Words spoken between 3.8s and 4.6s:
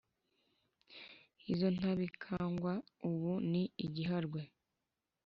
igiharwe